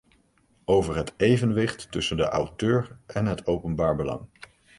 Over 0.65 0.95
het 0.95 1.13
evenwicht 1.17 1.91
tussen 1.91 2.17
de 2.17 2.23
auteur 2.23 2.97
en 3.05 3.25
het 3.25 3.45
openbaar 3.45 3.95
belang. 3.95 4.25